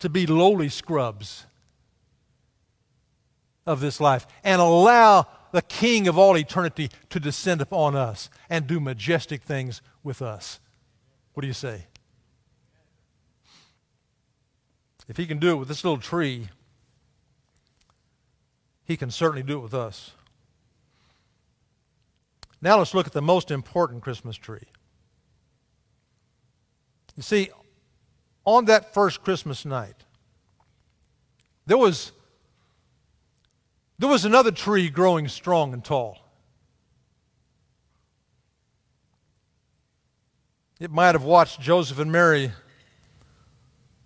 to 0.00 0.08
be 0.08 0.26
lowly 0.26 0.68
scrubs 0.68 1.46
of 3.64 3.80
this 3.80 4.00
life 4.00 4.26
and 4.44 4.60
allow 4.60 5.26
the 5.52 5.62
King 5.62 6.08
of 6.08 6.18
all 6.18 6.36
eternity 6.36 6.90
to 7.10 7.20
descend 7.20 7.60
upon 7.60 7.96
us 7.96 8.28
and 8.48 8.66
do 8.66 8.80
majestic 8.80 9.42
things 9.42 9.82
with 10.02 10.22
us. 10.22 10.60
What 11.34 11.42
do 11.42 11.46
you 11.46 11.54
say? 11.54 11.86
If 15.08 15.16
he 15.16 15.26
can 15.26 15.38
do 15.38 15.52
it 15.52 15.56
with 15.56 15.68
this 15.68 15.84
little 15.84 15.98
tree, 15.98 16.48
he 18.84 18.96
can 18.96 19.10
certainly 19.10 19.42
do 19.42 19.58
it 19.58 19.62
with 19.62 19.74
us. 19.74 20.12
Now 22.60 22.78
let's 22.78 22.94
look 22.94 23.06
at 23.06 23.12
the 23.12 23.22
most 23.22 23.50
important 23.50 24.02
Christmas 24.02 24.36
tree. 24.36 24.66
You 27.16 27.22
see, 27.22 27.50
on 28.44 28.66
that 28.66 28.94
first 28.94 29.22
Christmas 29.22 29.64
night, 29.64 30.04
there 31.66 31.78
was, 31.78 32.12
there 33.98 34.08
was 34.08 34.24
another 34.24 34.50
tree 34.50 34.88
growing 34.88 35.28
strong 35.28 35.72
and 35.72 35.84
tall. 35.84 36.18
It 40.78 40.92
might 40.92 41.14
have 41.16 41.24
watched 41.24 41.60
Joseph 41.60 41.98
and 41.98 42.12
Mary 42.12 42.52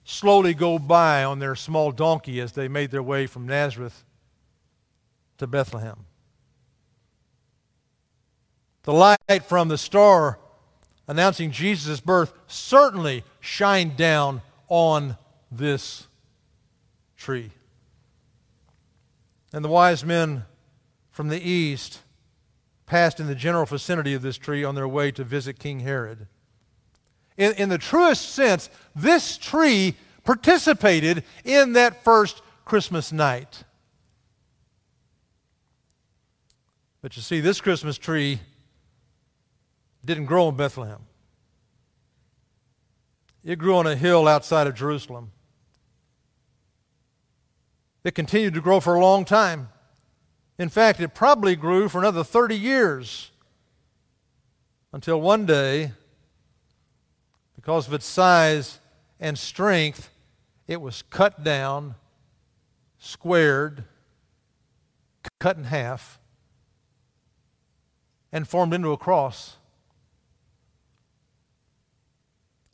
slowly 0.04 0.54
go 0.54 0.78
by 0.78 1.22
on 1.24 1.38
their 1.38 1.54
small 1.54 1.92
donkey 1.92 2.40
as 2.40 2.52
they 2.52 2.68
made 2.68 2.90
their 2.90 3.02
way 3.02 3.26
from 3.26 3.46
Nazareth 3.46 4.04
to 5.38 5.46
Bethlehem. 5.46 6.06
The 8.84 8.92
light 8.92 9.44
from 9.44 9.68
the 9.68 9.78
star 9.78 10.38
announcing 11.06 11.50
Jesus' 11.50 12.00
birth 12.00 12.32
certainly 12.46 13.22
shined 13.40 13.96
down 13.96 14.40
on 14.68 15.16
this 15.50 16.06
tree. 17.16 17.50
And 19.52 19.64
the 19.64 19.68
wise 19.68 20.04
men 20.04 20.44
from 21.10 21.28
the 21.28 21.40
east 21.40 22.00
passed 22.86 23.20
in 23.20 23.26
the 23.26 23.34
general 23.34 23.66
vicinity 23.66 24.14
of 24.14 24.22
this 24.22 24.36
tree 24.36 24.64
on 24.64 24.74
their 24.74 24.88
way 24.88 25.10
to 25.12 25.24
visit 25.24 25.58
King 25.58 25.80
Herod. 25.80 26.26
In, 27.36 27.52
in 27.54 27.68
the 27.68 27.78
truest 27.78 28.30
sense, 28.30 28.70
this 28.94 29.36
tree 29.38 29.96
participated 30.24 31.24
in 31.44 31.72
that 31.74 32.04
first 32.04 32.42
Christmas 32.64 33.12
night. 33.12 33.64
But 37.00 37.16
you 37.16 37.22
see, 37.22 37.40
this 37.40 37.60
Christmas 37.60 37.98
tree 37.98 38.40
didn't 40.04 40.26
grow 40.26 40.48
in 40.48 40.56
Bethlehem. 40.56 41.00
It 43.44 43.58
grew 43.58 43.76
on 43.76 43.86
a 43.86 43.96
hill 43.96 44.28
outside 44.28 44.66
of 44.66 44.74
Jerusalem. 44.74 45.32
It 48.04 48.14
continued 48.14 48.54
to 48.54 48.60
grow 48.60 48.80
for 48.80 48.94
a 48.94 49.00
long 49.00 49.24
time. 49.24 49.68
In 50.58 50.68
fact, 50.68 51.00
it 51.00 51.14
probably 51.14 51.56
grew 51.56 51.88
for 51.88 51.98
another 51.98 52.24
30 52.24 52.56
years 52.56 53.30
until 54.92 55.20
one 55.20 55.46
day, 55.46 55.92
because 57.56 57.86
of 57.86 57.94
its 57.94 58.06
size 58.06 58.80
and 59.18 59.38
strength, 59.38 60.10
it 60.66 60.80
was 60.80 61.02
cut 61.02 61.42
down, 61.42 61.94
squared, 62.98 63.84
cut 65.38 65.56
in 65.56 65.64
half, 65.64 66.18
and 68.32 68.46
formed 68.46 68.74
into 68.74 68.92
a 68.92 68.96
cross. 68.96 69.56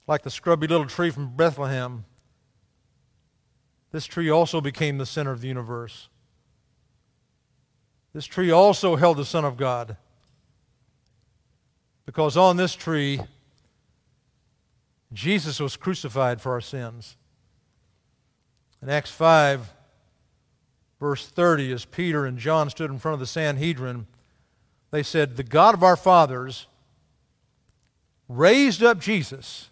like 0.08 0.23
the 0.23 0.30
scrubby 0.30 0.66
little 0.66 0.87
tree 0.87 1.11
from 1.11 1.37
Bethlehem, 1.37 2.04
this 3.90 4.07
tree 4.07 4.30
also 4.30 4.61
became 4.61 4.99
the 4.99 5.07
center 5.07 5.33
of 5.33 5.40
the 5.40 5.48
universe. 5.48 6.09
This 8.12 8.27
tree 8.27 8.51
also 8.51 8.96
held 8.96 9.16
the 9.16 9.24
Son 9.24 9.44
of 9.44 9.57
God. 9.57 9.96
Because 12.07 12.37
on 12.37 12.57
this 12.57 12.74
tree, 12.74 13.20
Jesus 15.12 15.61
was 15.61 15.77
crucified 15.77 16.40
for 16.40 16.53
our 16.53 16.61
sins. 16.61 17.16
In 18.83 18.88
Acts 18.88 19.11
5, 19.11 19.72
verse 21.01 21.27
30, 21.27 21.72
as 21.72 21.85
Peter 21.85 22.24
and 22.24 22.38
John 22.38 22.70
stood 22.70 22.90
in 22.90 22.98
front 22.98 23.14
of 23.14 23.20
the 23.20 23.27
Sanhedrin, 23.27 24.07
they 24.90 25.03
said, 25.03 25.37
The 25.37 25.42
God 25.42 25.74
of 25.74 25.83
our 25.83 25.96
fathers 25.96 26.66
raised 28.29 28.83
up 28.83 28.98
Jesus 28.98 29.70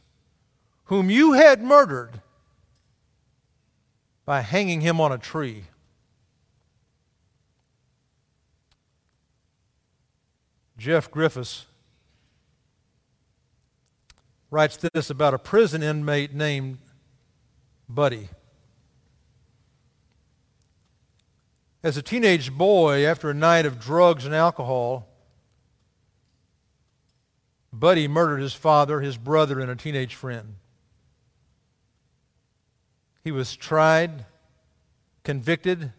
whom 0.86 1.10
you 1.10 1.32
had 1.32 1.62
murdered 1.62 2.20
by 4.26 4.40
hanging 4.40 4.82
him 4.82 5.00
on 5.00 5.12
a 5.12 5.18
tree. 5.18 5.64
Jeff 10.76 11.10
Griffiths 11.10 11.66
writes 14.50 14.76
this 14.76 15.08
about 15.08 15.32
a 15.32 15.38
prison 15.38 15.82
inmate 15.82 16.34
named 16.34 16.78
Buddy. 17.88 18.28
As 21.82 21.96
a 21.96 22.02
teenage 22.02 22.52
boy, 22.52 23.06
after 23.06 23.30
a 23.30 23.34
night 23.34 23.64
of 23.64 23.80
drugs 23.80 24.26
and 24.26 24.34
alcohol, 24.34 25.08
Buddy 27.72 28.08
murdered 28.08 28.40
his 28.40 28.54
father, 28.54 29.00
his 29.00 29.16
brother, 29.16 29.60
and 29.60 29.70
a 29.70 29.76
teenage 29.76 30.14
friend. 30.14 30.56
He 33.26 33.32
was 33.32 33.56
tried, 33.56 34.24
convicted, 35.24 35.92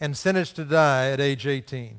and 0.00 0.16
sentenced 0.16 0.56
to 0.56 0.64
die 0.64 1.10
at 1.10 1.20
age 1.20 1.46
18. 1.46 1.98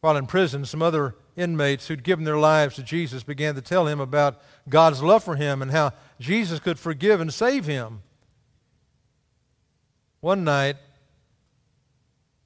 While 0.00 0.16
in 0.16 0.26
prison, 0.26 0.64
some 0.64 0.80
other 0.80 1.16
inmates 1.36 1.88
who'd 1.88 2.02
given 2.02 2.24
their 2.24 2.38
lives 2.38 2.76
to 2.76 2.82
Jesus 2.82 3.22
began 3.22 3.54
to 3.54 3.60
tell 3.60 3.86
him 3.86 4.00
about 4.00 4.40
God's 4.66 5.02
love 5.02 5.22
for 5.22 5.36
him 5.36 5.60
and 5.60 5.72
how 5.72 5.92
Jesus 6.18 6.58
could 6.58 6.78
forgive 6.78 7.20
and 7.20 7.34
save 7.34 7.66
him. 7.66 8.00
One 10.20 10.42
night, 10.42 10.78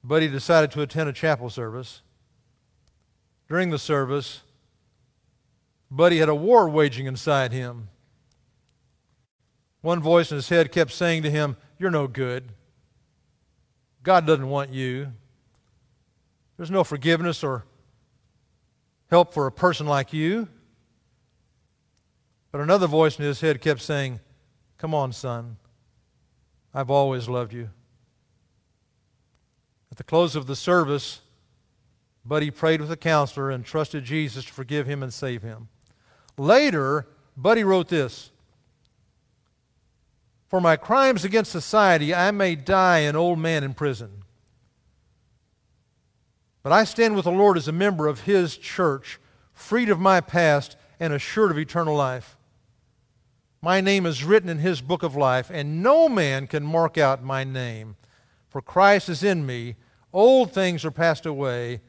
Buddy 0.03 0.27
decided 0.27 0.71
to 0.71 0.81
attend 0.81 1.07
a 1.07 1.13
chapel 1.13 1.49
service. 1.49 2.01
During 3.47 3.69
the 3.69 3.79
service, 3.79 4.41
Buddy 5.89 6.17
had 6.17 6.27
a 6.27 6.35
war 6.35 6.67
waging 6.67 7.05
inside 7.05 7.53
him. 7.53 7.87
One 9.85 9.99
voice 9.99 10.31
in 10.31 10.37
his 10.37 10.49
head 10.49 10.71
kept 10.71 10.91
saying 10.91 11.21
to 11.21 11.29
him, 11.29 11.57
You're 11.77 11.91
no 11.91 12.07
good. 12.07 12.53
God 14.01 14.25
doesn't 14.25 14.49
want 14.49 14.73
you. 14.73 15.13
There's 16.57 16.71
no 16.71 16.83
forgiveness 16.83 17.43
or 17.43 17.65
help 19.11 19.31
for 19.31 19.45
a 19.45 19.51
person 19.51 19.85
like 19.85 20.11
you. 20.11 20.47
But 22.51 22.61
another 22.61 22.87
voice 22.87 23.19
in 23.19 23.25
his 23.25 23.41
head 23.41 23.61
kept 23.61 23.79
saying, 23.79 24.21
Come 24.79 24.95
on, 24.95 25.13
son. 25.13 25.57
I've 26.73 26.89
always 26.89 27.29
loved 27.29 27.53
you. 27.53 27.69
At 29.91 29.97
the 29.97 30.03
close 30.03 30.35
of 30.35 30.47
the 30.47 30.55
service, 30.55 31.21
Buddy 32.25 32.49
prayed 32.49 32.81
with 32.81 32.91
a 32.91 32.97
counselor 32.97 33.51
and 33.51 33.63
trusted 33.63 34.03
Jesus 34.03 34.45
to 34.45 34.51
forgive 34.51 34.87
him 34.87 35.03
and 35.03 35.13
save 35.13 35.43
him. 35.43 35.67
Later, 36.39 37.05
Buddy 37.37 37.63
wrote 37.63 37.89
this 37.89 38.31
for 40.55 40.61
my 40.61 40.77
crimes 40.77 41.25
against 41.25 41.51
society, 41.51 42.15
I 42.15 42.31
may 42.31 42.55
die 42.55 42.99
an 42.99 43.17
old 43.17 43.39
man 43.39 43.61
in 43.61 43.73
prison. 43.73 44.23
But 46.63 46.71
I 46.71 46.85
stand 46.85 47.17
with 47.17 47.25
the 47.25 47.31
Lord 47.33 47.57
as 47.57 47.67
a 47.67 47.73
member 47.73 48.07
of 48.07 48.21
His 48.21 48.55
church, 48.55 49.19
freed 49.51 49.89
of 49.89 49.99
my 49.99 50.21
past 50.21 50.77
and 50.97 51.11
assured 51.11 51.51
of 51.51 51.57
eternal 51.57 51.93
life. 51.93 52.37
My 53.61 53.81
name 53.81 54.05
is 54.05 54.23
written 54.23 54.47
in 54.47 54.59
His 54.59 54.79
book 54.79 55.03
of 55.03 55.13
life, 55.13 55.51
and 55.51 55.83
no 55.83 56.07
man 56.07 56.47
can 56.47 56.63
mark 56.63 56.97
out 56.97 57.21
my 57.21 57.43
name. 57.43 57.97
For 58.47 58.61
Christ 58.61 59.09
is 59.09 59.23
in 59.23 59.45
me. 59.45 59.75
Old 60.13 60.53
things 60.53 60.85
are 60.85 60.89
passed 60.89 61.25
away, 61.25 61.81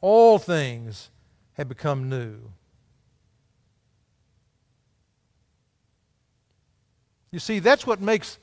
all 0.00 0.38
things 0.38 1.10
have 1.54 1.68
become 1.68 2.08
new. 2.08 2.52
You 7.32 7.38
see, 7.38 7.58
that's 7.58 7.86
what 7.86 8.00
makes 8.00 8.38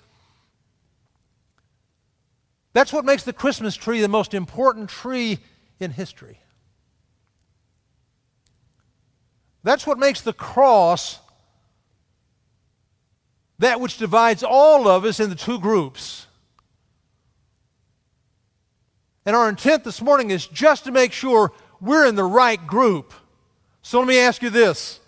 that's 2.74 2.94
what 2.94 3.06
makes 3.06 3.24
the 3.24 3.34
Christmas 3.34 3.76
tree 3.76 4.02
the 4.02 4.08
most 4.08 4.34
important 4.34 4.90
tree 4.90 5.40
in 5.80 5.92
history. 5.92 6.40
That's 9.64 9.88
what 9.88 9.98
makes 9.98 10.22
the 10.22 10.34
cross 10.34 11.20
that 13.60 13.82
which 13.82 13.98
divides 13.98 14.44
all 14.44 14.88
of 14.88 15.04
us 15.04 15.20
into 15.20 15.36
two 15.36 15.60
groups. 15.60 16.28
And 19.26 19.36
our 19.36 19.50
intent 19.50 19.84
this 19.84 20.02
morning 20.02 20.32
is 20.32 20.48
just 20.48 20.86
to 20.86 20.92
make 20.92 21.12
sure 21.12 21.52
we're 21.82 22.08
in 22.08 22.16
the 22.16 22.24
right 22.24 22.66
group. 22.66 23.14
So 23.82 24.00
let 24.00 24.08
me 24.08 24.20
ask 24.20 24.42
you 24.42 24.50
this 24.50 24.99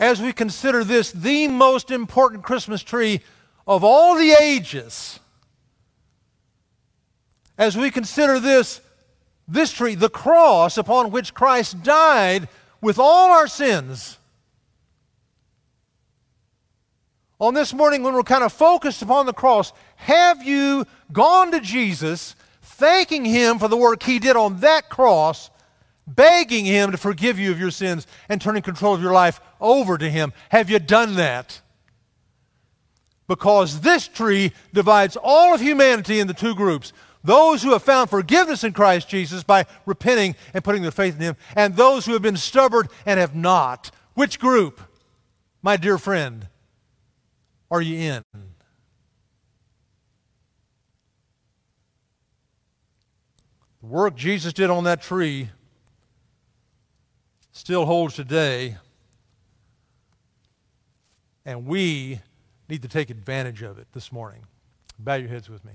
as 0.00 0.20
we 0.20 0.32
consider 0.32 0.82
this 0.82 1.12
the 1.12 1.46
most 1.46 1.90
important 1.90 2.42
Christmas 2.42 2.82
tree 2.82 3.20
of 3.66 3.84
all 3.84 4.16
the 4.16 4.32
ages, 4.32 5.20
as 7.58 7.76
we 7.76 7.90
consider 7.90 8.40
this, 8.40 8.80
this 9.46 9.72
tree, 9.72 9.94
the 9.94 10.08
cross 10.08 10.78
upon 10.78 11.10
which 11.10 11.34
Christ 11.34 11.82
died 11.82 12.48
with 12.80 12.98
all 12.98 13.30
our 13.30 13.46
sins, 13.46 14.16
on 17.38 17.54
this 17.54 17.72
morning 17.72 18.02
when 18.02 18.14
we're 18.14 18.22
kind 18.22 18.44
of 18.44 18.52
focused 18.52 19.02
upon 19.02 19.26
the 19.26 19.32
cross, 19.32 19.72
have 19.96 20.42
you 20.42 20.86
gone 21.12 21.52
to 21.52 21.60
Jesus, 21.60 22.34
thanking 22.62 23.24
Him 23.24 23.58
for 23.58 23.68
the 23.68 23.76
work 23.76 24.02
He 24.02 24.18
did 24.18 24.36
on 24.36 24.60
that 24.60 24.88
cross, 24.88 25.50
begging 26.14 26.64
Him 26.64 26.92
to 26.92 26.98
forgive 26.98 27.38
you 27.38 27.50
of 27.50 27.60
your 27.60 27.70
sins, 27.70 28.06
and 28.28 28.40
turning 28.40 28.62
control 28.62 28.94
of 28.94 29.02
your 29.02 29.12
life 29.12 29.40
over 29.60 29.96
to 29.98 30.10
Him? 30.10 30.32
Have 30.50 30.70
you 30.70 30.78
done 30.78 31.16
that? 31.16 31.60
Because 33.28 33.80
this 33.80 34.08
tree 34.08 34.52
divides 34.72 35.16
all 35.22 35.54
of 35.54 35.60
humanity 35.60 36.18
into 36.20 36.34
two 36.34 36.54
groups 36.54 36.92
those 37.22 37.62
who 37.62 37.72
have 37.72 37.82
found 37.82 38.08
forgiveness 38.08 38.64
in 38.64 38.72
Christ 38.72 39.08
Jesus 39.08 39.42
by 39.42 39.66
repenting 39.84 40.34
and 40.54 40.64
putting 40.64 40.82
their 40.82 40.90
faith 40.90 41.16
in 41.16 41.20
Him, 41.20 41.36
and 41.54 41.76
those 41.76 42.06
who 42.06 42.12
have 42.14 42.22
been 42.22 42.36
stubborn 42.36 42.88
and 43.04 43.20
have 43.20 43.34
not. 43.34 43.90
Which 44.14 44.38
group, 44.38 44.80
my 45.62 45.76
dear 45.76 45.98
friend, 45.98 46.48
are 47.70 47.82
you 47.82 47.98
in? 47.98 48.24
The 53.80 53.86
work 53.86 54.16
Jesus 54.16 54.52
did 54.52 54.70
on 54.70 54.84
that 54.84 55.02
tree 55.02 55.50
still 57.60 57.84
holds 57.84 58.14
today, 58.14 58.78
and 61.44 61.66
we 61.66 62.18
need 62.70 62.80
to 62.80 62.88
take 62.88 63.10
advantage 63.10 63.60
of 63.60 63.78
it 63.78 63.86
this 63.92 64.10
morning. 64.10 64.46
Bow 64.98 65.16
your 65.16 65.28
heads 65.28 65.50
with 65.50 65.62
me. 65.62 65.72